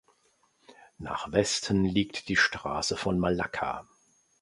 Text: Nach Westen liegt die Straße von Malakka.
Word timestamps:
Nach 0.97 1.31
Westen 1.31 1.85
liegt 1.85 2.27
die 2.27 2.35
Straße 2.35 2.97
von 2.97 3.19
Malakka. 3.19 3.85